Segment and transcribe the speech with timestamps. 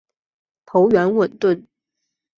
[0.65, 1.67] 头圆吻钝。